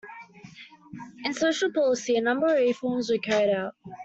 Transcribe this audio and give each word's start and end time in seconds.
In 1.25 1.31
social 1.33 1.71
policy, 1.71 2.15
a 2.15 2.21
number 2.21 2.47
of 2.47 2.59
reforms 2.59 3.11
were 3.11 3.19
carried 3.19 3.51
out. 3.53 3.75